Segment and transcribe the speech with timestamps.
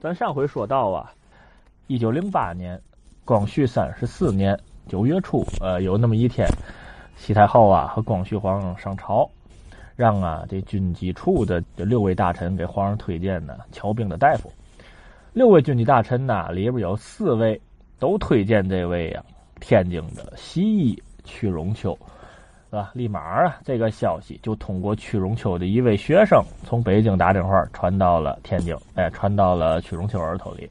[0.00, 1.12] 咱上回说到啊，
[1.86, 2.80] 一九零八年，
[3.22, 6.48] 光绪三十四年九月初，呃，有那么一天，
[7.16, 9.28] 西太后啊和光绪皇上上朝，
[9.96, 14.50] 让啊这军机处的这六位大臣给皇上推荐呢瞧病的大夫。
[15.34, 17.60] 六位军机大臣呢，里边有四位
[17.98, 19.22] 都推荐这位啊
[19.60, 21.96] 天津的西医屈荣秋。
[22.70, 22.92] 是吧？
[22.94, 30.70] 立马啊，这个消息就通过屈荣秋的一位学生从北京打电话传到了天津，哎，传到了屈荣秋耳朵里。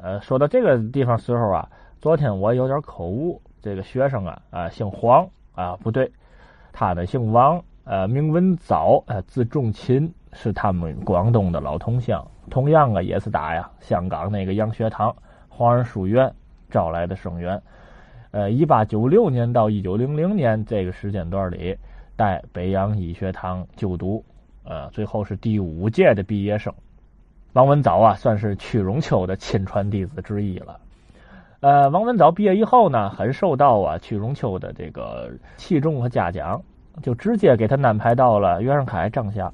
[0.00, 1.68] 呃，说到这个地方时候啊，
[2.00, 3.40] 昨天我有点口误。
[3.60, 6.10] 这个学生啊，啊，姓黄啊，不对，
[6.72, 12.24] 他呢姓王，呃，名文藻，呃，字仲勤，是他们广东的老同乡。
[12.48, 15.14] 同样啊，也是打呀香港那个洋学堂
[15.48, 16.32] 皇仁书院
[16.70, 17.60] 招来的生源。
[18.36, 21.74] 呃，一八九六年到一九零零年这个时间段里，
[22.18, 24.22] 在北洋医学堂就读，
[24.62, 26.74] 呃，最后是第五届的毕业生。
[27.54, 30.78] 王文藻啊，算是屈荣秋的亲传弟子之一了。
[31.60, 36.60] 呃，王文藻毕业以后呢，很受到啊屈荣秋的这个器重和嘉奖，
[37.02, 39.50] 就直接给他安排到了袁世凯帐下，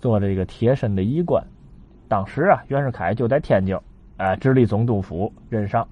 [0.00, 1.44] 做这个贴身的医官。
[2.08, 3.78] 当时啊，袁世凯就在天津，
[4.16, 5.86] 呃，直隶总督府任上。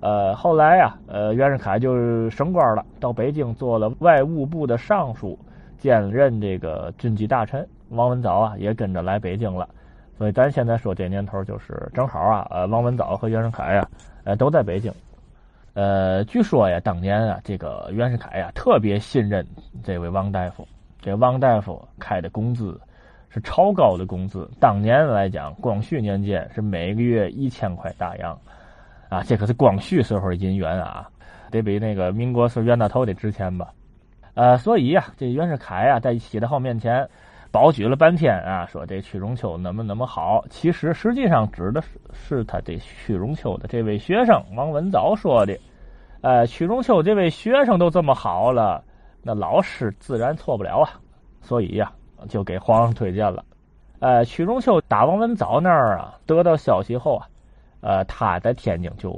[0.00, 5.38] 呃，后来呀，呃，袁世凯就升官了，到北京做了外务部的尚书，
[5.76, 7.66] 兼任这个军机大臣。
[7.90, 9.68] 王文藻啊，也跟着来北京了。
[10.16, 13.86] 所以咱现在说这年头，就是正好啊，呃，王文藻和袁世凯呀，
[14.24, 14.92] 呃，都在北京。
[15.74, 19.46] 呃，据说呀，当年啊，这个袁世凯呀，特别信任
[19.82, 20.66] 这位王大夫。
[21.00, 22.78] 这王大夫开的工资
[23.28, 28.38] 是超高的工资，当年来讲，光绪年间是每个月一千块大洋。
[29.10, 31.06] 啊，这可是光绪时候的银元啊，
[31.50, 33.68] 得比那个民国时候袁大头得值钱吧？
[34.34, 37.06] 呃，所以呀，这袁世凯啊，在喜太后面前
[37.50, 45.58] 保举了半天啊，说这屈荣秋那么那么好，其实实际上指的是是他这屈荣秋的这位学生王文藻说的。
[46.20, 48.84] 呃，屈荣秋这位学生都这么好了，
[49.24, 50.90] 那老师自然错不了啊，
[51.40, 51.90] 所以呀，
[52.28, 53.44] 就给皇上推荐了。
[53.98, 57.26] 呃，屈荣秋打王文藻那儿啊，得到消息后啊。
[57.80, 59.10] 呃，他在天津就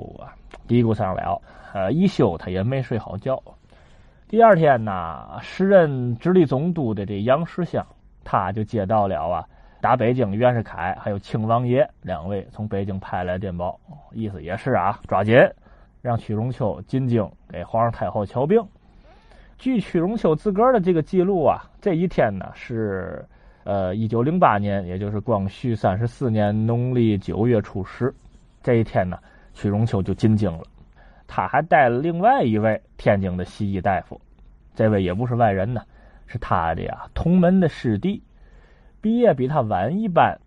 [0.67, 1.41] 嘀咕上了，
[1.75, 3.43] 呃，一宿他也没睡好觉。
[4.29, 7.87] 第二天呢，时任直隶总督的这杨世香，
[8.25, 9.45] 他就接到了啊，
[9.81, 13.79] 打北京袁世凯还有庆王爷两位从北京派来电报，
[14.13, 15.37] 意思也是啊，抓紧
[16.01, 18.63] 让屈荣秋进京给皇上太后瞧病。
[19.59, 23.25] 据屈荣秋自个儿的这个记录啊，这一天呢是
[23.65, 28.13] 呃一九零八年，也就是光绪三十四年农历九月初十。
[28.63, 29.19] 这一天呢，
[29.53, 30.63] 曲荣秋就进京了。
[31.27, 34.21] 他还带了另外一位天津的西医大夫，
[34.75, 35.83] 这位也不是外人呢，
[36.27, 38.23] 是他的呀同门的师弟，
[39.01, 40.39] 毕业比他晚一班，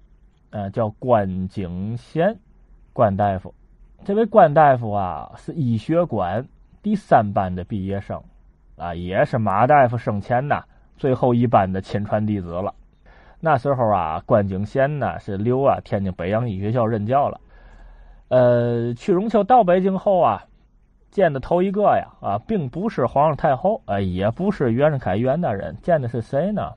[0.52, 2.38] 呃，叫关景贤，
[2.94, 3.54] 关大夫。
[4.04, 6.48] 这位关大夫啊，是医学馆
[6.84, 8.22] 第三班的毕业生，
[8.78, 10.64] 啊，也是马大夫生前呐
[10.98, 12.74] 最后一班的亲传弟子了。
[13.40, 17.42] 那时候啊，关景贤呢是留啊天津北洋医学校任教了。
[18.28, 20.44] 呃，屈荣秋到北京后啊，
[21.12, 26.72] 见的头一个呀啊，并不是皇上太后，呃，也不是袁世凯袁大人，见的是谁呢？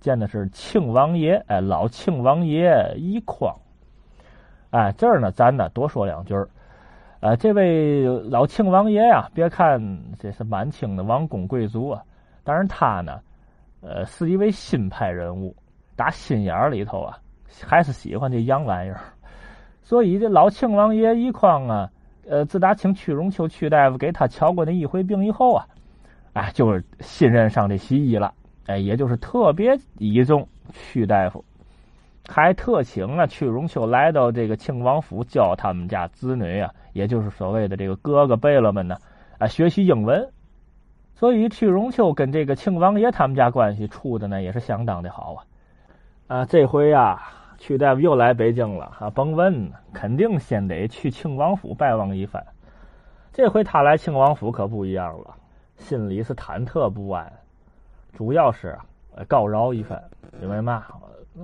[0.00, 3.54] 见的是庆王爷，哎，老庆王爷一匡。
[4.70, 6.48] 哎，这儿呢，咱呢多说两句儿。
[7.20, 9.80] 呃，这位老庆王爷呀，别看
[10.18, 12.02] 这是满清的王公贵族啊，
[12.42, 13.20] 但是他呢，
[13.80, 15.54] 呃，是一位新派人物，
[15.94, 17.18] 打心眼里头啊，
[17.64, 19.00] 还是喜欢这洋玩意儿。
[19.90, 21.90] 所以这老庆王爷一匡啊，
[22.28, 25.66] 呃，自打请屈荣秋屈大夫给他瞧过那一回病以后啊，
[26.32, 28.32] 哎，就是信任上这西医了，
[28.66, 31.44] 哎，也就是特别倚重屈大夫，
[32.28, 38.94] 还特请啊屈荣秋来到这个庆王府教他们家子女啊，也就是所谓的这个哥哥贝勒们呢，
[39.40, 40.30] 啊，学习英文。
[41.16, 45.42] 所以屈荣秋跟这个庆王爷他们家关系处的呢，也是相当的好啊，
[46.28, 47.39] 啊，这回啊。
[47.60, 52.42] 屈大夫又来北京了，啊，甭问，肯定先得去庆王府拜望一番。
[53.34, 55.36] 这回他来庆王府可不一样了，
[55.76, 57.30] 心里是忐忑不安，
[58.14, 58.76] 主要是
[59.28, 60.02] 告饶一番。
[60.40, 60.86] 因为嘛，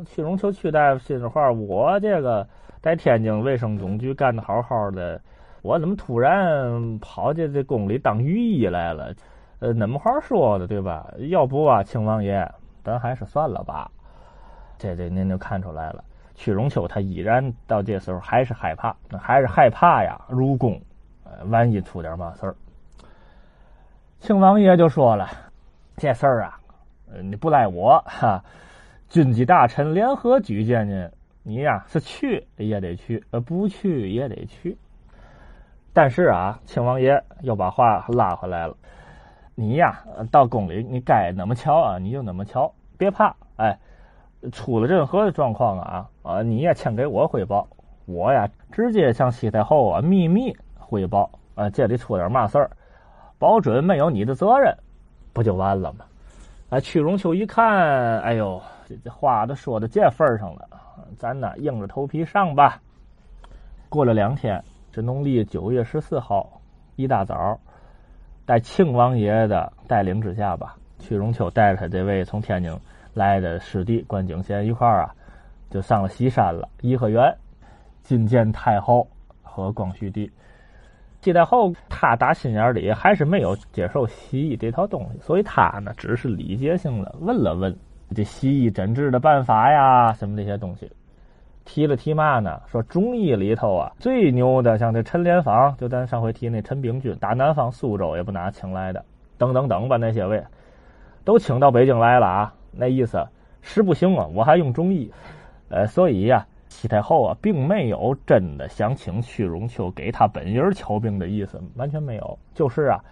[0.06, 2.48] 屈荣秋屈大夫心里话，我这个
[2.80, 5.20] 在天津卫生总局干的好好的，
[5.60, 9.12] 我怎么突然跑这这宫里当御医来了？
[9.58, 11.12] 呃，那么话说的，对吧？
[11.28, 12.50] 要不啊，庆王爷，
[12.82, 13.90] 咱还是算了吧。
[14.78, 20.80] 这这您就看出来了，屈荣秋他依然到这时候还是害怕，还是害怕呀，入宫，
[21.24, 22.54] 呃，万一出点嘛事儿。
[24.20, 25.28] 庆王爷就说了，
[25.96, 26.58] 这事儿啊，
[27.22, 28.42] 你不赖我哈，
[29.08, 31.10] 军机大臣联合举荐您，
[31.42, 34.76] 你呀是去也得去，呃不去也得去。
[35.92, 38.76] 但是啊，庆王爷又把话拉回来了，
[39.54, 43.78] 你呀到宫里，你该怎么瞧啊，你就怎么瞧，别怕，哎，
[44.52, 47.66] 出了任何的状况啊啊，你也先给我汇报，
[48.04, 52.70] 我呀直接向西太后啊秘密汇报，啊这里出点嘛事儿，
[53.38, 54.76] 保准没有你的责任，
[55.32, 56.04] 不就完了吗？
[56.68, 60.68] 啊，屈荣秋一看，哎呦，这这话都说到这份上了，
[61.16, 62.80] 咱呢硬着头皮上吧。
[63.88, 64.62] 过了两天，
[64.92, 66.60] 这农历九月十四号，
[66.96, 67.58] 一大早，
[68.46, 72.72] 在庆王爷的带领之下吧，屈荣秋带着他这位从天津
[73.16, 75.14] 来的师弟关景贤一块儿啊，
[75.70, 77.34] 就上了西山了，颐和园，
[78.04, 79.08] 觐见太后
[79.42, 80.30] 和光绪帝。
[81.22, 87.74] 西太后他打心眼里还是没有接受西医这套东西，所以他呢只是礼节性的问了问
[88.14, 90.92] 这西医诊治的办法呀，什么这些东西，
[91.64, 92.60] 提了提嘛呢？
[92.66, 99.02] 说中医里头啊最牛的，像这陈莲芳，就咱上回提那陈炳君，打南方苏州也不拿请来的，
[99.38, 100.44] 等等等吧，那些位
[101.24, 102.54] 都请到北京来了啊。
[102.76, 103.26] 那意思
[103.62, 105.10] 实不行啊，我还用中医，
[105.68, 106.46] 呃，所以呀。
[106.68, 112.38] 西太后啊，并没有真的想请屈荣秋给他本人瞧病的意思，完全没有。
[112.54, 113.02] 就是啊，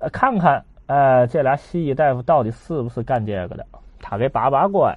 [0.00, 3.64] 呃，看看，呃，这俩西医大夫到底是不是干这个的，
[4.00, 4.94] 他给把把关。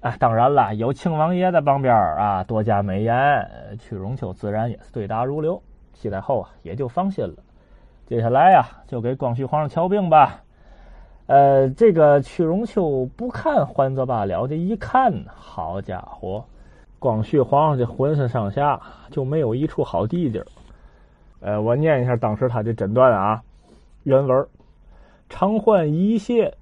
[0.00, 3.46] 啊，当然了，有庆王爷在旁边啊，多加美言，
[3.78, 5.62] 屈荣秋自然也是对答如流。
[5.92, 7.34] 西太后啊，也就放心了。
[8.06, 10.42] 接下来呀，就给光绪皇上瞧病吧。
[11.26, 16.44] 呃，这个屈荣秋不看还则罢了，这一看，好家伙！
[16.98, 18.80] 光绪皇上这浑身上下
[19.10, 20.42] 就没有一处好地界
[21.40, 23.42] 呃，我念一下当时他的诊断啊，
[24.04, 24.46] 原文：
[25.28, 26.54] 常患遗泄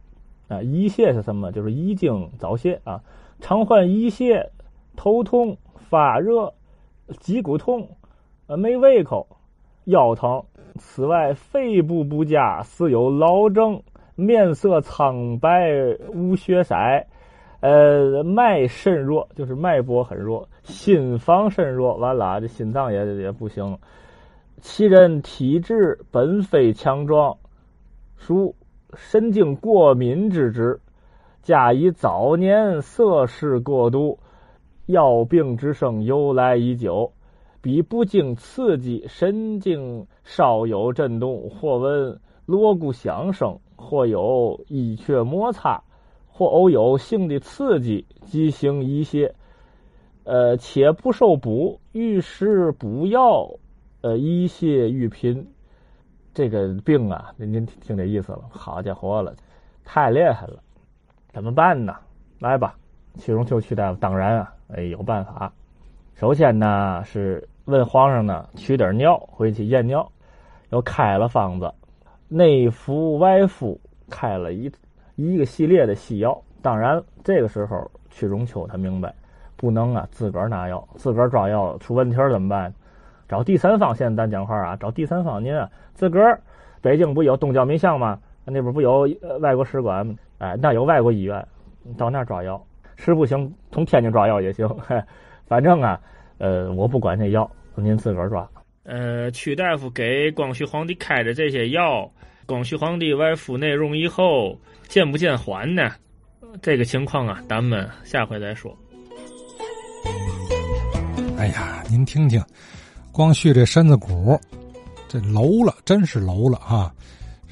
[0.48, 1.52] 啊，遗泄是什么？
[1.52, 3.00] 就是遗精早泄啊。
[3.40, 4.50] 常患遗泄，
[4.96, 6.52] 头痛、发热、
[7.20, 7.88] 脊骨痛，
[8.46, 9.26] 呃，没胃口，
[9.84, 10.42] 腰疼。
[10.78, 13.82] 此外，肺部不佳，似有劳症，
[14.14, 15.70] 面色苍白，
[16.14, 16.74] 无血色。
[17.60, 23.78] 呃，脉甚弱，就是脉搏很弱；心房甚弱，完了，这心脏也也不行。
[24.60, 27.36] 其人体质本非强壮，
[28.16, 28.56] 属
[28.94, 30.80] 神经过敏之质，
[31.42, 34.18] 加以早年色事过度，
[34.86, 37.12] 药病之声由来已久。
[37.60, 45.82] 彼不经刺激，神经稍有震动，或闻锣鼓响声，或有衣雀摩擦。
[46.34, 49.34] 或偶有性的刺激，即行一些，
[50.24, 53.46] 呃，且不受补，遇事补药，
[54.00, 55.46] 呃，一泻愈频。
[56.32, 58.44] 这个病啊，您您听这意思了？
[58.48, 59.36] 好家伙了，
[59.84, 60.62] 太厉害了！
[61.34, 61.94] 怎么办呢？
[62.38, 62.76] 来吧，
[63.18, 65.52] 去荣秋去大夫，当然啊，哎，有办法。
[66.14, 70.10] 首先呢，是问皇上呢，取点尿回去验尿，
[70.70, 71.70] 又开了方子，
[72.34, 74.72] 内服外敷，开了一。
[75.16, 79.14] 一个系列的西药，当然这个时候屈荣秋他明白，
[79.56, 82.72] 不能啊自个儿拿药，自个儿抓药出问题怎么办？
[83.28, 83.94] 找第三方。
[83.94, 85.44] 现在咱讲话啊，找第三方。
[85.44, 86.40] 您啊自个儿，
[86.80, 88.18] 北京不有东交民巷吗？
[88.46, 89.06] 那边不有
[89.40, 90.16] 外国使馆？
[90.38, 91.46] 哎，那有外国医院，
[91.98, 92.60] 到那儿抓药。
[92.96, 94.66] 实不行，从天津抓药也行。
[94.80, 95.00] 嘿
[95.46, 96.00] 反正啊，
[96.38, 98.48] 呃，我不管那药，您自个儿抓。
[98.84, 102.10] 呃，屈大夫给光绪皇帝开的这些药。
[102.46, 105.92] 光绪皇帝外敷内容以后，见不见缓呢？
[106.60, 108.76] 这个情况啊，咱们下回再说。
[111.38, 112.44] 哎呀，您听听，
[113.10, 114.38] 光绪这身子骨，
[115.08, 116.92] 这楼了，真是楼了啊！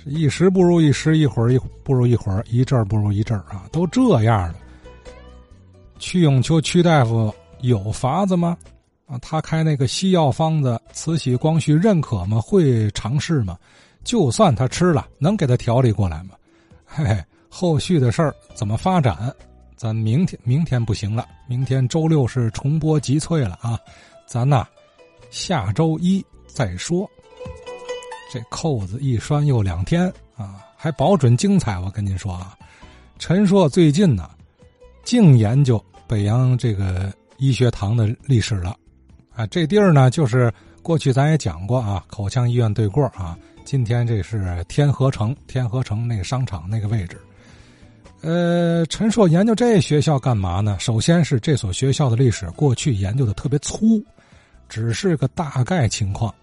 [0.05, 4.55] 一时不如一时，一会儿一不如一会儿，一阵儿不如一阵儿啊，都这样了。
[5.99, 8.57] 屈永秋屈大夫有法子吗？
[9.11, 12.40] 啊，他开那个西药方子，慈禧、光绪认可吗？
[12.40, 13.59] 会尝试吗？
[14.05, 16.37] 就算他吃了，能给他调理过来吗？
[16.87, 19.35] 嘿嘿，后续的事儿怎么发展？
[19.75, 23.76] 咱明天明天不行了，明天周六是重播集萃了啊！
[24.26, 24.64] 咱呐，
[25.29, 27.11] 下周一再说。
[28.33, 31.76] 这扣子一拴又两天啊，还保准精彩。
[31.76, 32.57] 我跟您说啊，
[33.19, 34.31] 陈硕最近呢，
[35.02, 38.76] 净研究北洋这个医学堂的历史了
[39.35, 39.47] 啊。
[39.47, 43.37] 这地儿呢，就是过去咱也讲过啊，口腔医院对过啊。
[43.65, 47.21] 今天这是天河城，天河城那个商场那个位置。
[48.23, 50.77] 呃，陈硕研究这学校干嘛呢？
[50.79, 54.05] 首先是这所学校的历史过去研究的特别粗，
[54.69, 56.35] 只是个大概情况。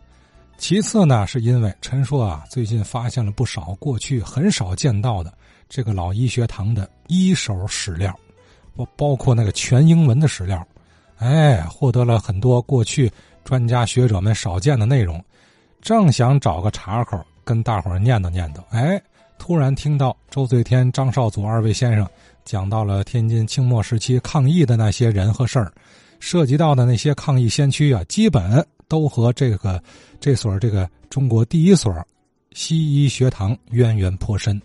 [0.57, 5.31] 其次呢，是因为陈硕啊最近发现了不少过去很少见到的
[5.69, 8.17] 这个老医学堂的一手史料，
[8.75, 10.65] 包包括那个全英文的史料，
[11.17, 13.11] 哎，获得了很多过去
[13.43, 15.23] 专家学者们少见的内容。
[15.81, 19.01] 正想找个茬口跟大伙儿念叨念叨，哎，
[19.37, 22.07] 突然听到周最天、张少祖二位先生
[22.43, 25.71] 讲到了天津清末时期抗议的那些人和事儿，
[26.19, 29.81] 涉及到的那些抗议先驱啊，基本都和这个
[30.19, 31.93] 这所这个中国第一所
[32.53, 34.59] 西医学堂渊源颇深。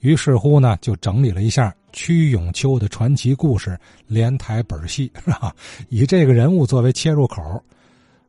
[0.00, 5.54] 于是乎呢，就整理了一下屈永秋的传奇故事连台本戏， 是吧？
[5.88, 7.62] 以这个人物作为切入口。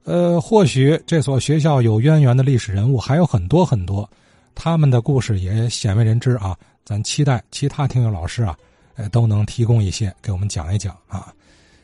[0.03, 4.09] 呃，或许这所学校有渊源的历史人物还有很多很多，
[4.55, 6.57] 他们的故事也鲜为人知啊。
[6.83, 8.57] 咱期待其他听友老师啊，
[8.95, 11.31] 呃，都能提供一些给我们讲一讲啊。